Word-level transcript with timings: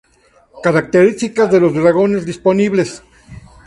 Características 0.63 1.51
de 1.51 1.59
los 1.59 1.75
Dragones 1.75 2.25
disponibles. 2.25 3.03